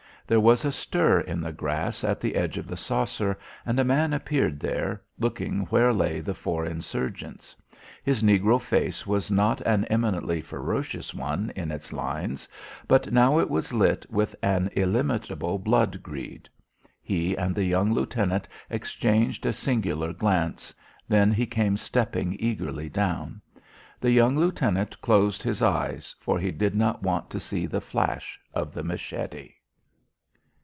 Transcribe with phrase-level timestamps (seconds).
[0.27, 3.83] There was a stir in the grass at the edge of the saucer, and a
[3.83, 7.53] man appeared there, looking where lay the four insurgents.
[8.01, 12.47] His negro face was not an eminently ferocious one in its lines,
[12.87, 16.47] but now it was lit with an illimitable blood greed.
[17.01, 20.73] He and the young lieutenant exchanged a singular glance;
[21.09, 23.41] then he came stepping eagerly down.
[23.99, 28.39] The young lieutenant closed his eyes, for he did not want to see the flash
[28.53, 29.55] of the machete.